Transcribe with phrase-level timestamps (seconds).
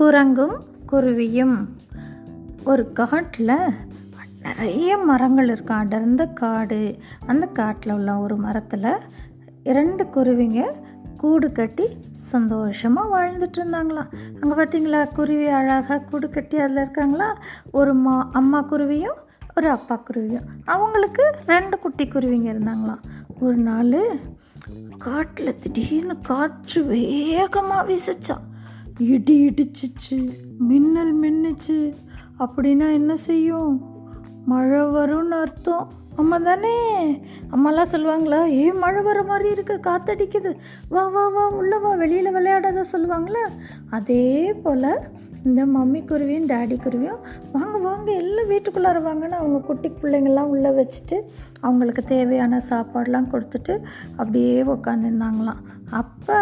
[0.00, 0.54] குரங்கும்
[0.92, 1.56] குருவியும்.
[2.64, 3.52] ஒரு காட்டில்
[4.42, 6.98] நிறைய மரங்கள் இருக்கும் அடர்ந்த காடு.
[7.26, 8.88] அந்த காட்டில் உள்ள ஒரு மரத்தில்
[9.62, 10.62] இரண்டு குருவிங்க
[11.16, 14.10] கூடு கட்டி சந்தோஷமாக வாழ்ந்துட்டு இருந்தாங்களாம்.
[14.40, 17.38] அங்கே பார்த்தீங்களா குருவி அழகாக கூடு கட்டி அதில் இருக்காங்களா?
[17.70, 19.20] ஒரு மா அம்மா குருவியும்
[19.56, 20.48] ஒரு அப்பா குருவியும்.
[20.64, 23.04] அவங்களுக்கு ரெண்டு குட்டி குருவிங்க இருந்தாங்களாம்.
[23.40, 24.18] ஒரு நாள்
[24.98, 28.44] காட்டில் திடீர்னு காற்று வேகமாக வீசிச்சான்
[28.98, 31.94] இடி இடிச்சிச்சு மின்னல் மின்னுச்சு.
[32.38, 33.92] அப்படின்னா என்ன செய்யும்?
[34.46, 35.88] மழை வரும்னு அர்த்தம்.
[36.16, 36.74] அம்மா தானே
[37.50, 40.56] அம்மாலாம் சொல்லுவாங்களா ஏ மழை வர மாதிரி இருக்கு காத்தடிக்குது.
[40.88, 43.44] வா வா வா உள்ள வா வெளியில் விளையாடாத சொல்லுவாங்களே?
[43.90, 45.02] அதே போல்
[45.44, 47.20] இந்த மம்மி குருவியும் டேடி குருவியும்
[47.52, 51.20] வாங்க வாங்க எல்லாம் வீட்டுக்குள்ளார வாங்கன்னு அவங்க குட்டி பிள்ளைங்கள்லாம் உள்ளே வச்சுட்டு
[51.60, 53.76] அவங்களுக்கு தேவையான சாப்பாடெலாம் கொடுத்துட்டு
[54.10, 55.62] அப்படியே உக்காந்துருந்தாங்களாம்.
[55.90, 56.40] அப்போ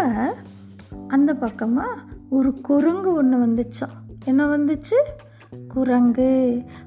[1.08, 4.98] அந்த பக்கமாக ஒரு குரங்கு ஒன்று வந்துச்சான் என்ன வந்துச்சு?
[5.68, 6.28] குரங்கு.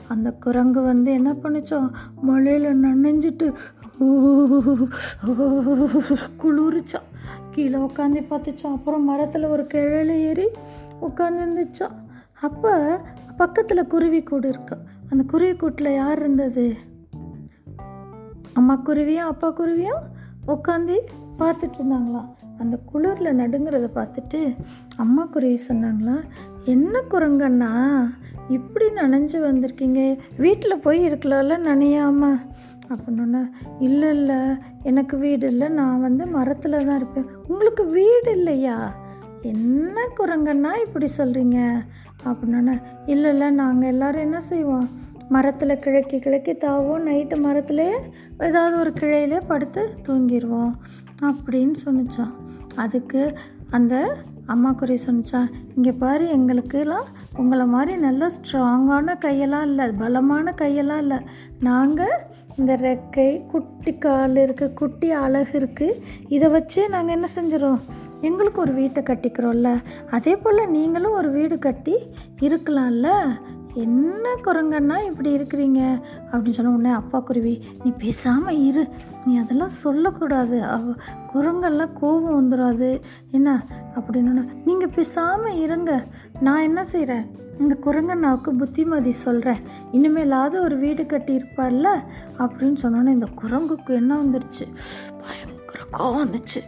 [0.08, 1.88] அந்த குரங்கு வந்து என்ன பண்ணுச்சோம்
[2.22, 3.48] மழையில் நனைஞ்சிட்டு
[6.42, 7.10] குளிர்ச்சான்
[7.52, 10.48] கீழே உட்காந்து பார்த்துச்சான் அப்புறம் மரத்தில் ஒரு கிழல ஏறி
[11.02, 11.96] உட்காந்து இருந்துச்சான்
[12.42, 12.74] அப்போ
[13.38, 14.78] பக்கத்தில் குருவி கூடு இருக்கு.
[15.10, 16.66] அந்த குருவி கூட்டில் யார் இருந்தது?
[18.54, 20.04] அம்மா குருவியும் அப்பா குருவியும்
[20.48, 20.98] உட்காந்து
[21.40, 24.56] பார்த்துட்டு இருந்தாங்களாம் அந்த குளிரில் நடுங்கிறத பார்த்துட்டு
[24.98, 26.24] அம்மா குருவி சொன்னாங்களா
[26.66, 27.72] என்ன குரங்கண்ணா
[28.50, 30.18] இப்படி நனைஞ்சு வந்திருக்கீங்க?
[30.38, 32.40] வீட்டில் போய் இருக்கலாம்ல நனையாம
[32.90, 34.36] அப்படின்னா இல்லை இல்லை
[34.84, 37.26] எனக்கு வீடு இல்லை நான் வந்து மரத்தில் தான் இருப்பேன்.
[37.48, 38.96] உங்களுக்கு வீடு இல்லையா?
[39.42, 41.60] என்ன குரங்கண்ணா இப்படி சொல்கிறீங்க
[42.26, 44.88] அப்படின்னா இல்லை இல்லை நாங்கள் எல்லோரும் என்ன செய்வோம்?
[45.30, 47.06] மரத்தில் கிழக்கி கிழக்கி தாவோம்.
[47.08, 47.98] நைட்டு மரத்துலேயே
[48.40, 50.74] ஏதாவது ஒரு கிளையிலே படுத்து தூங்கிடுவோம்
[51.22, 52.34] அப்படின்னு சொன்னிச்சான்
[52.76, 53.38] அதுக்கு
[53.70, 53.96] அந்த
[54.54, 55.40] அம்மா குறை சொன்னிச்சா.
[55.76, 61.20] இங்கே பாரு எங்களுக்கெல்லாம் உங்களை மாதிரி நல்ல ஸ்ட்ராங்கான கையெல்லாம் இல்லை பலமான கையெல்லாம் இல்லை.
[61.60, 62.16] நாங்கள்
[62.58, 67.82] இந்த ரெக்கை குட்டி கால் இருக்குது குட்டி அழகு இருக்குது இதை வச்சு நாங்கள் என்ன செஞ்சிடும்
[68.22, 69.72] எங்களுக்கு ஒரு வீட்டை கட்டிக்கிறோம்ல.
[70.12, 71.96] அதே போல் நீங்களும் ஒரு வீடு கட்டி
[72.40, 73.10] இருக்கலாம்ல.
[73.76, 76.02] என்ன குரங்கன்னா இப்படி இருக்கிறீங்க?
[76.32, 78.88] அப்படின்னு சொன்ன உடனே அப்பா குருவி நீ பேசாமல் இரு.
[79.26, 80.64] நீ அதெல்லாம் சொல்லக்கூடாது.
[80.64, 80.94] அவ
[81.34, 83.66] குரங்கெல்லாம் கோபம் வந்துடாது என்ன?
[83.96, 86.06] அப்படின்னு நீங்கள் பேசாமல் இருங்க.
[86.40, 87.26] நான் என்ன செய்கிறேன்
[87.60, 89.60] இந்த குரங்கண்ணாவுக்கு புத்திமதி சொல்கிறேன்
[89.92, 91.88] இனிமேலாவது ஒரு வீடு கட்டியிருப்பார்ல?
[92.38, 94.66] அப்படின்னு சொன்னோன்னே இந்த குரங்குக்கு என்ன வந்துருச்சு?
[95.22, 96.62] பயங்கர கோவம் வந்துச்சு.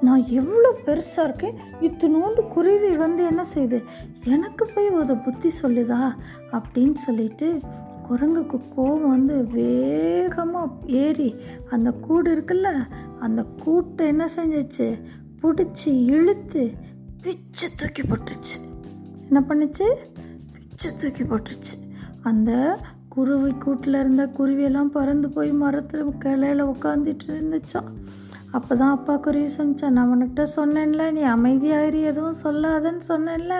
[0.00, 1.54] நான் எவ்வளோ பெருசாக இருக்கேன்.
[1.80, 3.84] இத்தினோண்டு குருவி வந்து என்ன செய்யுது
[4.28, 6.14] எனக்கு போய் ஒரு புத்தி சொல்லுதா?
[6.52, 7.60] அப்படின்னு சொல்லிட்டு
[8.08, 11.34] குரங்குக்கு கோவம் வந்து வேகமாக ஏறி
[11.70, 12.86] அந்த கூடு இருக்குல்ல
[13.20, 15.02] அந்த கூட்டை என்ன செஞ்சிச்சு?
[15.42, 16.72] பிடிச்சி இழுத்து
[17.22, 18.56] பிச்சு தூக்கி போட்டுருச்சு.
[19.20, 19.86] என்ன பண்ணுச்சு?
[20.52, 21.74] பிச்சு தூக்கி போட்டுருச்சு.
[22.22, 22.78] அந்த
[23.08, 27.90] குருவி கூட்டில் இருந்த குருவியெல்லாம் பறந்து போய் மரத்தில் கிளையில உட்காந்துட்டு இருந்துச்சான்
[28.56, 33.54] அப்போ தான் அப்பா குருவி சொன்னான் நான் உனக்கிட்ட சொன்னேன்ல நீ அமைதியாகிரு எதுவும் சொல்லாதன்னு சொன்னேன்ல.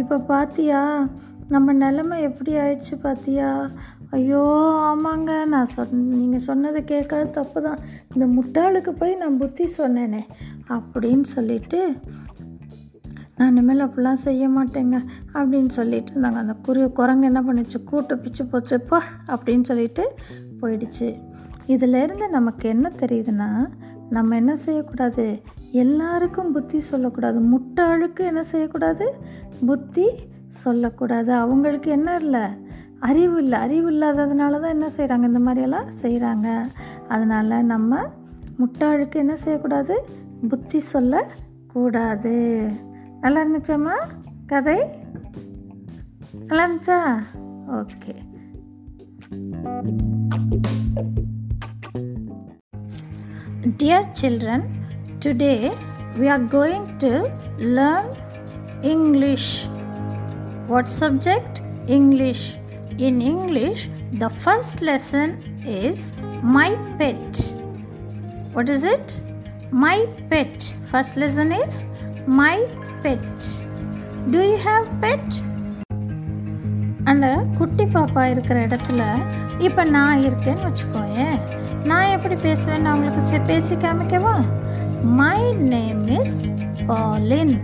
[0.00, 0.80] இப்போ பாத்தியா
[1.54, 3.48] நம்ம நிலமை எப்படி ஆயிடுச்சு பாத்தியா?
[4.16, 4.42] ஐயோ
[4.90, 7.82] ஆமாங்க நான் சொன் நீங்கள் சொன்னதை கேட்காத தப்பு தான்
[8.14, 10.22] இந்த முட்டாளுக்கு போய் நான் புத்தி சொன்னேனே
[10.76, 11.80] அப்படின்னு சொல்லிட்டு
[13.36, 14.96] நான் இனிமேல் அப்படிலாம் செய்ய மாட்டேங்க
[15.38, 16.40] அப்படின்னு சொல்லிட்டு இருந்தாங்க.
[16.44, 17.78] அந்த குருவி குரங்கு என்ன பண்ணுச்சு?
[17.90, 19.00] கூட்டு பிச்சு போச்சுப்பா
[19.34, 20.04] அப்படின்னு சொல்லிட்டு
[20.60, 21.08] போயிடுச்சு.
[21.74, 23.48] இதிலேருந்து நமக்கு என்ன தெரியுதுன்னா
[24.12, 25.42] நம்ம என்ன செய்யக்கூடாது?
[25.70, 27.40] எல்லாருக்கும் புத்தி சொல்லக்கூடாது.
[27.40, 29.14] முட்டாளுக்கு என்ன செய்யக்கூடாது?
[29.66, 30.10] புத்தி
[30.48, 31.32] சொல்லக்கூடாது.
[31.32, 32.40] அவங்களுக்கு என்ன இல்லை?
[32.98, 33.58] அறிவு இல்லை.
[33.58, 36.60] அறிவு இல்லாததுனால தான் என்ன செய்கிறாங்க இந்த மாதிரியெல்லாம் செய்கிறாங்க
[37.08, 38.00] அதனால் நம்ம
[38.58, 40.06] முட்டாளுக்கு என்ன செய்யக்கூடாது?
[40.48, 42.68] புத்தி சொல்லக்கூடாது.
[43.20, 43.96] நல்லா இருந்துச்சாம்மா?
[44.46, 44.78] கதை?
[46.46, 47.00] நல்லா இருந்துச்சா?
[47.70, 48.14] Okay.
[53.77, 54.59] Dear children,
[55.19, 55.71] today
[56.17, 57.11] we are going to
[57.57, 58.05] learn
[58.83, 59.67] English.
[60.67, 61.61] What subject?
[61.87, 62.55] English.
[62.99, 65.29] In English, the first lesson
[65.65, 66.11] is
[66.43, 67.53] My Pet.
[68.53, 69.21] What is it?
[69.71, 69.97] My
[70.29, 70.73] Pet.
[70.91, 71.83] First lesson is
[72.27, 72.55] My
[73.03, 73.27] Pet.
[74.27, 75.27] Do you have pet?
[77.03, 77.27] அந்த
[77.57, 79.01] குட்டி பாப்பா இருக்கிற இடத்துல
[79.59, 81.37] இப்போ நான் இருக்கேன்னு வச்சுக்கோயேன்
[81.83, 84.35] நான் எப்படி பேசுவேன்னு அவங்களுக்கு செ- பேசி காமிக்கவா
[85.15, 86.37] my name is
[86.85, 87.55] Pauline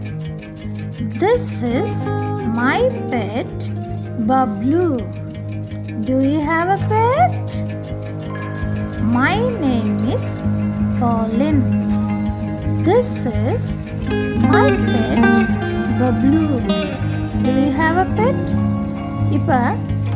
[1.17, 1.99] this is
[2.55, 2.79] my
[3.11, 3.63] pet
[4.27, 4.85] Bablu
[6.05, 7.53] do you have a pet
[9.13, 10.33] my name is
[10.99, 11.63] Pauline
[12.83, 13.71] this is
[14.47, 15.27] my pet
[15.99, 16.43] Bablu
[17.43, 18.49] do you have a pet
[19.31, 19.59] இப்போ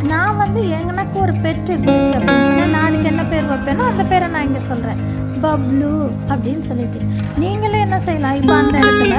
[0.08, 4.28] நான் வந்து எனக்கு ஒரு பெட் இருந்துச்சு அப்படின்னு சொன்னால் நான் அதுக்கு என்ன பேர் வைப்பேனோ அந்த பேரை
[4.28, 5.00] நான் இங்கே சொல்கிறேன்
[5.42, 6.98] பப்ளு அப்படின்னு சொல்லிட்டு.
[7.38, 8.32] நீங்களே என்ன செய்யலாம்?
[8.32, 9.14] இப்போ அந்த இடத்துல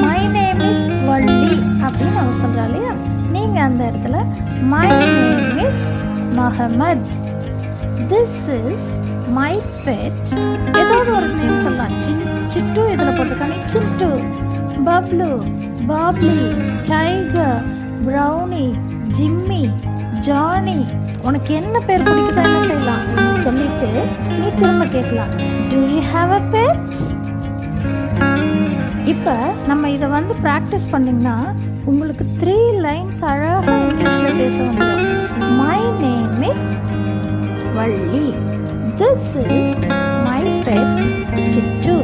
[0.00, 2.92] மை நேம் இஸ் வள்ளி அப்படின்னு அவர் சொல்கிறா இல்லையா?
[3.32, 4.16] நீங்கள் அந்த இடத்துல
[4.62, 5.92] my name is
[6.38, 7.06] Mahamad
[8.08, 8.94] this is
[9.28, 10.32] my pet
[10.78, 12.00] ஏதாவது ஒரு நேம் சொல்லலாம்.
[12.00, 13.58] சின் சிட்டு இதில் போட்டிருக்காங்க.
[13.64, 14.10] Chittu.
[14.84, 15.30] Bablu.
[15.88, 16.52] Babli
[16.88, 17.62] Tiger.
[18.06, 18.74] Brownie.
[19.18, 19.70] Jimmy.
[20.26, 20.78] Johnny
[21.28, 23.04] உனக்கு என்ன பேர் பிடிக்குதோ என்ன செய்யலாம்?
[23.44, 23.88] சொல்லிட்டு
[24.40, 25.32] நீ திரும்ப கேட்கலாம்.
[25.70, 26.94] Do you have a pet
[29.12, 29.34] இப்போ
[29.68, 31.36] நம்ம இதை வந்து ப்ராக்டிஸ் பண்ணிங்கன்னா
[31.90, 32.56] உங்களுக்கு த்ரீ
[32.86, 35.06] லைன்ஸ் அழகாக இங்கிலீஷில் பேச வந்துடும்.
[35.60, 36.68] My name is
[37.78, 38.26] Valli
[39.00, 39.28] this
[39.60, 39.78] is
[40.26, 41.00] my pet
[41.54, 41.94] Chittu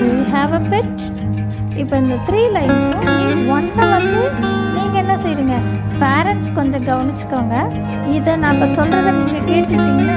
[0.00, 1.00] do you have a pet
[1.82, 3.26] இப்போ இந்த த்ரீ லைன்ஸும் நீ
[3.56, 4.22] ஒன்றை வந்து
[4.98, 5.56] நீங்கள் என்ன செய்றீங்க?
[6.02, 7.56] பேரண்ட்ஸ் கொஞ்சம் கவனிச்சுக்கோங்க.
[8.14, 10.16] இதை நான் இப்போ சொல்கிறத நீங்கள் கேட்டுட்டிங்கன்னா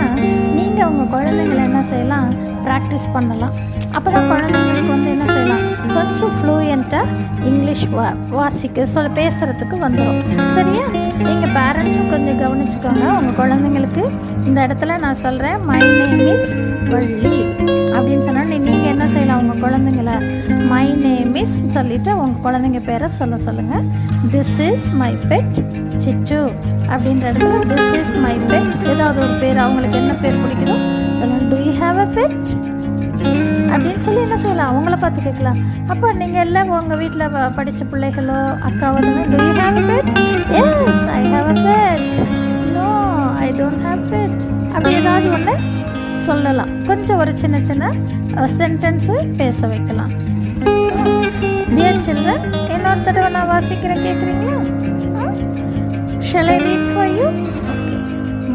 [0.58, 2.30] நீங்கள் உங்கள் குழந்தைங்களை என்ன செய்யலாம்?
[2.66, 3.54] ப்ராக்டிஸ் பண்ணலாம்.
[3.98, 5.64] அப்போ தான் குழந்தைங்களுக்கு வந்து என்ன செய்யலாம்?
[5.98, 7.16] கொஞ்சம் ஃப்ளூயண்ட்டாக
[7.50, 8.08] இங்கிலீஷ் வா
[8.38, 10.22] வாசிக்க சொல்ல பேசுகிறதுக்கு வந்துடும்
[10.58, 10.86] சரியா?
[11.28, 13.06] நீங்கள் பேரண்ட்ஸும் கொஞ்சம் கவனிச்சுக்கோங்க.
[13.20, 14.04] உங்கள் குழந்தைங்களுக்கு
[14.48, 16.54] இந்த இடத்துல நான் சொல்கிறேன் மை நேம் இஸ்
[16.94, 17.38] வள்ளி
[17.96, 18.71] அப்படின்னு சொன்னால் நீங்கள்
[19.12, 20.12] என்ன செய்யலாம் உங்கள் குழந்தைங்கள
[20.70, 23.86] மை நேம் இஸ் சொல்லிட்டு உங்கள் குழந்தைங்க பேரை சொல்ல சொல்லுங்கள்
[24.34, 25.58] this is my pet
[26.04, 26.38] Chittu
[26.92, 30.76] அப்படின்ற இடத்துல திஸ் இஸ் மை பெட் ஏதாவது ஒரு பேர் அவங்களுக்கு என்ன பேர் பிடிக்குதோ
[31.20, 32.48] சொல்லுங்கள் do you have a pet
[33.72, 34.70] அப்படின்னு சொல்லி என்ன செய்யலாம்?
[34.72, 35.60] அவங்கள பார்த்து கேட்கலாம்.
[35.90, 37.26] அப்போ நீங்கள் எல்லாம் உங்கள் வீட்டில்
[37.56, 39.12] படித்த பிள்ளைகளோ அக்காவோ do
[39.42, 40.10] you have a pet
[40.62, 42.10] yes I have a pet
[42.78, 42.88] no
[43.42, 44.42] I don't have pet
[44.76, 45.56] அப்படி ஏதாவது ஒன்று
[46.28, 46.72] சொல்லலாம்.
[46.90, 47.86] கொஞ்சம் ஒரு சின்ன சின்ன
[48.60, 50.12] சென்டென்ஸு பேச வைக்கலாம்.
[51.76, 52.44] டியர் சில்ட்ரன்
[52.76, 54.58] இன்னொரு தடவை நான் வாசிக்கிறேன் கேட்குறீங்களா
[56.30, 57.28] shall I read for you
[57.74, 57.98] okay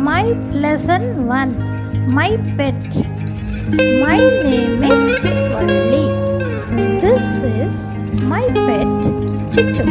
[0.09, 0.25] my
[0.65, 1.07] lesson
[1.39, 1.53] one
[2.19, 2.29] my
[2.59, 2.97] pet
[4.05, 5.09] my name is
[5.55, 6.05] Valli
[7.05, 7.81] this is
[8.33, 9.07] my pet
[9.57, 9.85] Chichu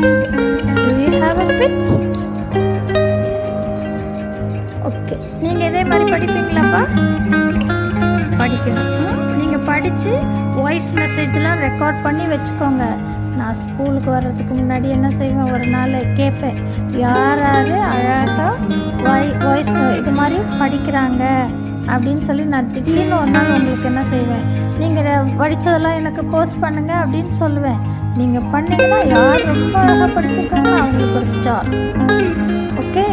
[0.84, 1.84] do you have a pet
[5.44, 6.82] நீங்கள் இதே மாதிரி படிப்பீங்களாப்பா?
[8.40, 8.94] படிக்கணும்.
[9.40, 10.14] நீங்கள் படித்து
[10.62, 12.86] வாய்ஸ் மெசேஜ்லாம் ரெக்கார்ட் பண்ணி வச்சுக்கோங்க.
[13.40, 15.52] நான் ஸ்கூலுக்கு வர்றதுக்கு முன்னாடி என்ன செய்வேன்?
[15.56, 16.60] ஒரு நாள் கேட்பேன்.
[17.04, 18.52] யார் யார் அழகாக
[19.08, 21.24] வாய் வாய்ஸ் இது மாதிரி படிக்கிறாங்க
[21.94, 24.46] அப்படின்னு சொல்லி நான் திடீர்னு ஒரு நாள் உங்களுக்கு என்ன செய்வேன்?
[24.82, 27.82] நீங்கள் படித்ததெல்லாம் எனக்கு போஸ்ட் பண்ணுங்க அப்படின்னு சொல்லுவேன்.
[28.20, 31.70] நீங்கள் பண்ணீங்கன்னா யார் ரொம்ப அழகாக படிச்சிருக்காங்களோ அவங்களுக்கு ஒரு ஸ்டார்
[32.84, 33.06] ஓகே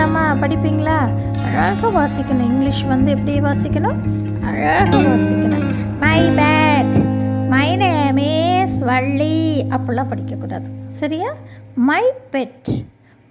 [0.00, 0.98] படிக்கலாமா படிப்பீங்களா?
[1.46, 2.46] அழகாக வாசிக்கணும்.
[2.50, 3.98] இங்கிலீஷ் வந்து எப்படி வாசிக்கணும்?
[4.44, 5.64] அழகாக வாசிக்கணும்.
[6.00, 6.96] My pet
[7.48, 9.66] my name is Valli.
[9.70, 10.68] அப்படிலாம் படிக்கக்கூடாது.
[10.88, 11.30] சரியா?
[11.74, 12.70] My pet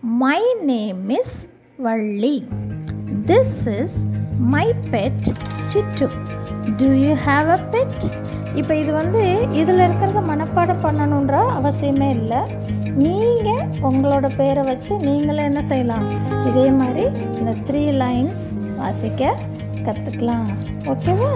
[0.01, 2.47] my name is Valli.
[3.25, 4.05] This is
[4.39, 5.27] my pet
[5.73, 6.07] Chittu.
[6.77, 8.01] Do you have a pet
[8.55, 12.41] இப்போ இது வந்து இதில் இருக்கிறத மனப்பாடம் பண்ணணுன்ற அவசியமே இல்லை.
[12.99, 16.05] நீங்கள் உங்களோட பேரை வச்சு நீங்களே என்ன செய்யலாம்?
[16.49, 17.05] இதே மாதிரி
[17.39, 18.43] இந்த த்ரீ லைன்ஸ்
[18.77, 19.23] வாசிக்க
[19.85, 20.49] கற்றுக்கலாம்
[20.85, 21.31] ஓகேவா